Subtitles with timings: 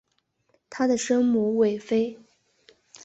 [0.67, 2.17] 她的生母韦妃。